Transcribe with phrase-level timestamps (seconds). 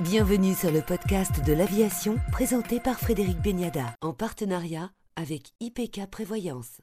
[0.00, 6.80] Bienvenue sur le podcast de l'aviation présenté par Frédéric Beniada en partenariat avec IPK Prévoyance.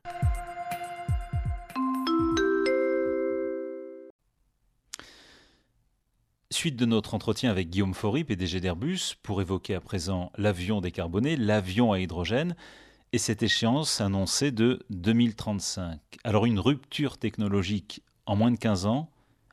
[6.52, 11.38] Suite de notre entretien avec Guillaume Faury, PDG d'Airbus, pour évoquer à présent l'avion décarboné,
[11.38, 12.58] l'avion à hydrogène,
[13.14, 16.02] et cette échéance annoncée de 2035.
[16.26, 19.10] Alors une rupture technologique en moins de 15 ans,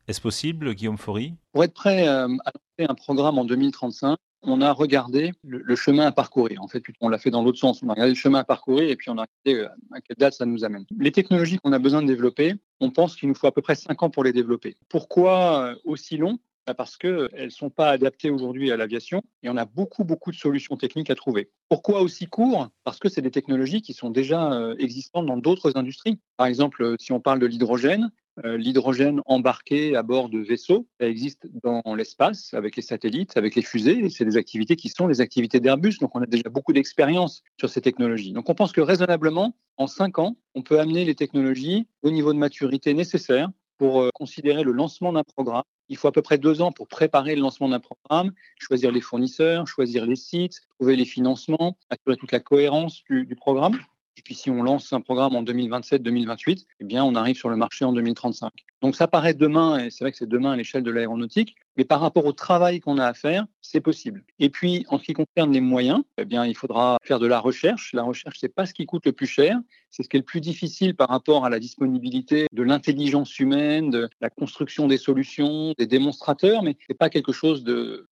[0.09, 1.35] est-ce possible, Guillaume Faury?
[1.53, 6.07] Pour être prêt euh, à lancer un programme en 2035, on a regardé le, chemin
[6.07, 6.61] à parcourir.
[6.63, 7.82] En fait, on l'a fait dans l'autre sens.
[7.82, 10.17] On a regardé le chemin à parcourir et puis on a regardé euh, à quelle
[10.17, 10.85] date ça nous amène.
[10.99, 13.77] Les technologies qu'on a besoin de développer, on pense qu'il nous faut à peu près
[13.77, 14.77] 5 ans pour les développer.
[14.89, 16.39] Pourquoi euh, aussi long?
[16.66, 20.30] Bah, parce qu'elles ne sont pas adaptées aujourd'hui à l'aviation et on a beaucoup, beaucoup
[20.30, 21.50] de solutions techniques à trouver.
[21.69, 22.69] Pourquoi aussi court?
[22.85, 26.21] Parce que c'est des technologies qui sont déjà existantes dans d'autres industries.
[26.36, 30.86] Par exemple, si on parle de l'hydrogène, l'hydrogène embarqué à bord de vaisseaux.
[31.00, 34.08] Ça existe dans l'espace avec les satellites, avec les fusées.
[34.11, 35.98] C'est des activités qui sont les activités d'Airbus.
[36.00, 38.33] Donc, on a déjà beaucoup d'expérience sur ces technologies.
[38.33, 42.33] Donc, on pense que raisonnablement, en cinq ans, on peut amener les technologies au niveau
[42.33, 45.64] de maturité nécessaire pour euh, considérer le lancement d'un programme.
[45.88, 49.00] Il faut à peu près deux ans pour préparer le lancement d'un programme, choisir les
[49.00, 53.78] fournisseurs, choisir les sites, trouver les financements, assurer toute la cohérence du programme.
[54.16, 57.56] Et puis si on lance un programme en 2027-2028, eh bien on arrive sur le
[57.56, 58.52] marché en 2035.
[58.83, 61.84] Donc ça paraît demain, et c'est vrai que c'est demain à l'échelle de l'aéronautique, mais
[61.84, 64.25] par rapport au travail qu'on a à faire, c'est possible.
[64.41, 67.38] Et puis, en ce qui concerne les moyens, eh bien, il faudra faire de la
[67.38, 67.92] recherche.
[67.94, 69.58] La recherche, c'est pas ce qui coûte le plus cher,
[69.91, 73.91] c'est ce qui est le plus difficile par rapport à la disponibilité de l'intelligence humaine,
[73.91, 77.64] de la construction des solutions, des démonstrateurs, mais c'est pas quelque chose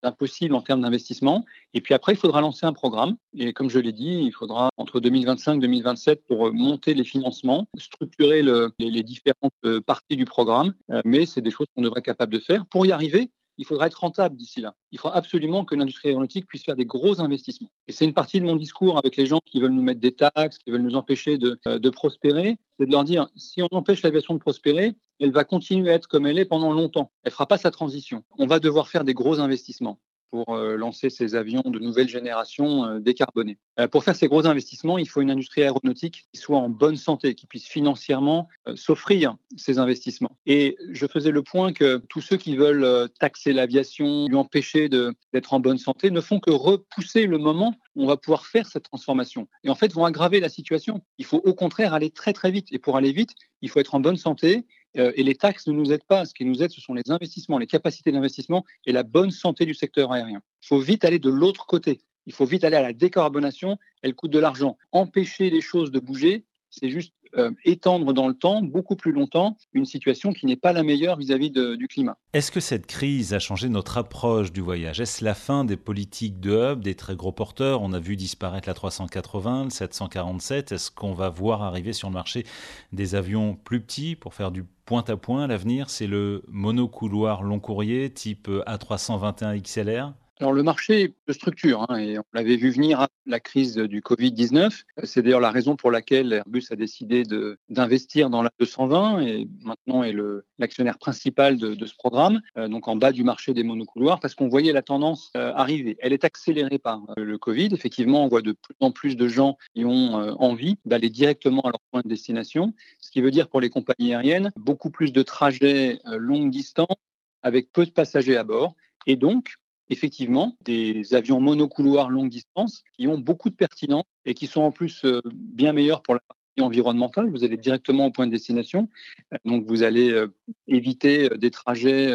[0.03, 1.45] d'impossible en termes d'investissement.
[1.75, 3.17] Et puis après, il faudra lancer un programme.
[3.37, 7.67] Et comme je l'ai dit, il faudra entre 2025 et 2027 pour monter les financements,
[7.77, 8.43] structurer
[8.79, 10.60] les différentes parties du programme.
[10.91, 12.67] Euh, mais c'est des choses qu'on devrait être capable de faire.
[12.67, 14.75] Pour y arriver, il faudra être rentable d'ici là.
[14.91, 17.71] Il faudra absolument que l'industrie aéronautique puisse faire des gros investissements.
[17.89, 20.13] Et c'est une partie de mon discours avec les gens qui veulent nous mettre des
[20.13, 23.69] taxes, qui veulent nous empêcher de, euh, de prospérer, c'est de leur dire, si on
[23.73, 27.13] empêche l'aviation de prospérer, elle va continuer à être comme elle est pendant longtemps.
[27.23, 28.25] Elle ne fera pas sa transition.
[28.39, 32.85] On va devoir faire des gros investissements pour euh, lancer ces avions de nouvelle génération
[32.85, 33.59] euh, décarbonés.
[33.79, 36.97] Euh, pour faire ces gros investissements, il faut une industrie aéronautique qui soit en bonne
[36.97, 40.37] santé, qui puisse financièrement s'offrir ces investissements.
[40.47, 45.53] Et je faisais le point que tous ceux qui veulent taxer l'aviation, lui empêcher d'être
[45.53, 48.85] en bonne santé, ne font que repousser le moment où on va pouvoir faire cette
[48.85, 49.49] transformation.
[49.65, 51.01] Et en fait, vont aggraver la situation.
[51.19, 52.69] Il faut au contraire aller très très vite.
[52.71, 55.73] Et pour aller vite, il faut être en bonne santé euh, et les taxes ne
[55.73, 56.25] nous aident pas.
[56.25, 59.67] Ce qui nous aide, ce sont les investissements, les capacités d'investissement et la bonne santé
[59.67, 60.43] du secteur aérien.
[60.63, 62.01] Il faut vite aller de l'autre côté.
[62.27, 63.79] Il faut vite aller à la décarbonation.
[64.03, 64.77] Elle coûte de l'argent.
[64.93, 69.57] Empêcher les choses de bouger, c'est juste euh, étendre dans le temps, beaucoup plus longtemps,
[69.73, 72.19] une situation qui n'est pas la meilleure vis-à-vis du climat.
[72.33, 75.01] Est-ce que cette crise a changé notre approche du voyage?
[75.01, 77.83] Est-ce la fin des politiques de hub, des très gros porteurs?
[77.83, 80.73] On a vu disparaître la 380, le 747.
[80.73, 82.45] Est-ce qu'on va voir arriver sur le marché
[82.93, 87.61] des avions plus petits pour faire du point à point L'avenir, c'est le monocouloir long
[87.61, 92.99] courrier type A321 XLR alors le marché de structure, hein, et on l'avait vu venir
[93.01, 94.85] à la crise du Covid-19.
[95.05, 97.25] C'est d'ailleurs la raison pour laquelle Airbus a décidé
[97.69, 100.15] d'investir dans la 220 et maintenant est
[100.59, 104.49] l'actionnaire principal de, ce programme, euh, donc en bas du marché des monocouloirs, parce qu'on
[104.49, 105.99] voyait la tendance euh, arriver.
[106.01, 107.69] Elle est accélérée par euh, le Covid.
[107.73, 111.69] Effectivement, on voit de plus en plus de gens qui ont envie d'aller directement à
[111.69, 112.73] leur point de destination,
[113.11, 116.95] ce qui veut dire pour les compagnies aériennes beaucoup plus de trajets longue distance
[117.43, 118.77] avec peu de passagers à bord.
[119.09, 119.57] Et donc,
[119.89, 124.71] effectivement des avions monocouloirs longue distance qui ont beaucoup de pertinence et qui sont en
[124.71, 126.21] plus euh, bien meilleurs pour la
[126.61, 127.31] environnementale.
[127.31, 128.89] Vous allez directement au point de destination,
[129.33, 130.29] euh, donc vous allez euh,
[130.69, 132.13] éviter des trajets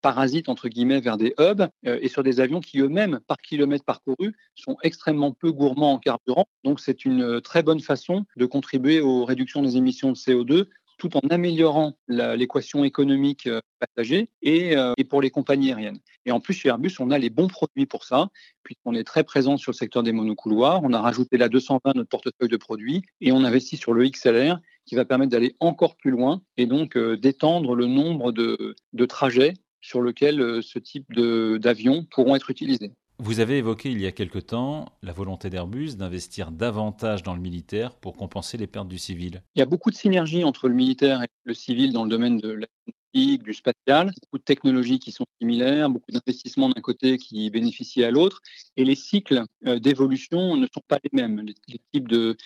[0.00, 4.34] parasites entre guillemets vers des hubs et sur des avions qui eux-mêmes par kilomètre parcouru
[4.54, 6.46] sont extrêmement peu gourmands en carburant.
[6.64, 10.66] Donc c'est une très bonne façon de contribuer aux réductions des émissions de CO2
[10.98, 16.00] tout en améliorant l'équation économique euh, passager et, euh, et, pour les compagnies aériennes.
[16.26, 18.28] Et en plus, chez Airbus, on a les bons produits pour ça,
[18.64, 20.80] puisqu'on est très présent sur le secteur des monocouloirs.
[20.82, 24.58] On a rajouté la 220 notre portefeuille de produits et on investit sur le XLR
[24.84, 29.06] qui va permettre d'aller encore plus loin et donc euh, d'étendre le nombre de, de
[29.06, 32.90] trajets sur lesquels ce type d'avions pourront être utilisés.
[33.20, 37.40] Vous avez évoqué il y a quelque temps la volonté d'Airbus d'investir davantage dans le
[37.40, 39.42] militaire pour compenser les pertes du civil.
[39.56, 42.38] Il y a beaucoup de synergie entre le militaire et le civil dans le domaine
[42.38, 47.50] de l'aéronautique, du spatial, beaucoup de technologies qui sont similaires, beaucoup d'investissements d'un côté qui
[47.50, 48.40] bénéficient à l'autre,
[48.76, 51.44] et les cycles euh, d'évolution ne sont pas les mêmes.
[51.44, 52.36] Les, types de,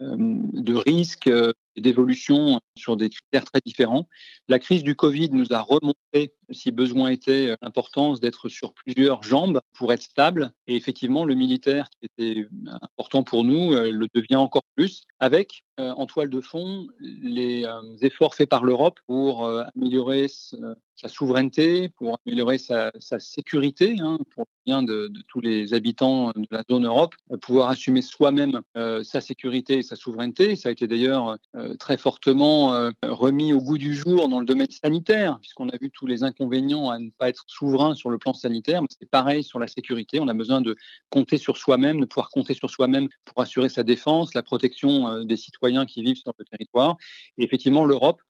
[0.00, 4.08] euh, de risques, euh, d'évolution sur des critères très différents.
[4.48, 9.60] La crise du Covid nous a remontré, si besoin était, l'importance d'être sur plusieurs jambes
[9.74, 10.52] pour être stable.
[10.66, 12.46] Et effectivement, le militaire, qui était
[12.82, 17.64] important pour nous, le devient encore plus, avec en toile de fond les
[18.02, 24.64] efforts faits par l'Europe pour améliorer sa souveraineté, pour améliorer sa, sécurité, hein, pour le
[24.66, 29.82] bien de, tous les habitants de la zone Europe, pouvoir assumer soi-même sa sécurité et
[29.82, 30.56] sa souveraineté.
[30.56, 31.38] Ça a été d'ailleurs
[31.78, 36.06] très fortement remis au goût du jour dans le domaine sanitaire, puisqu'on a vu tous
[36.06, 38.82] les inconvénients à ne pas être souverain sur le plan sanitaire.
[38.98, 40.20] C'est pareil sur la sécurité.
[40.20, 40.76] On a besoin de
[41.10, 45.36] compter sur soi-même, de pouvoir compter sur soi-même pour assurer sa défense, la protection des
[45.36, 46.96] citoyens qui vivent sur le territoire.
[47.38, 48.20] Et effectivement, l'Europe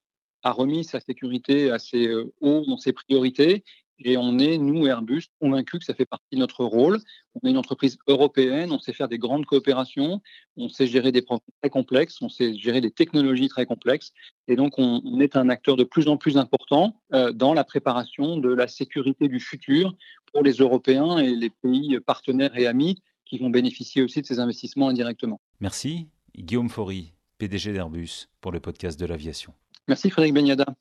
[0.43, 3.65] a remis sa sécurité assez euh, haut dans ses priorités.
[4.03, 6.99] Et on est, nous, Airbus, convaincus que ça fait partie de notre rôle.
[7.35, 10.21] On est une entreprise européenne, on sait faire des grandes coopérations,
[10.57, 14.13] on sait gérer des problèmes très complexes, on sait gérer des technologies très complexes.
[14.49, 18.37] Et donc, on, est un acteur de plus en plus important euh, dans la préparation
[18.39, 19.95] de la sécurité du futur
[20.33, 24.41] pour les Européens et les pays partenaires et amis qui vont bénéficier aussi de ces
[24.41, 25.41] investissements indirectement.
[25.61, 26.09] Merci.
[26.37, 29.53] Guillaume Faury, PDG d'Airbus, pour le podcast de l'aviation.
[29.89, 30.75] Merci Frédéric Beniada.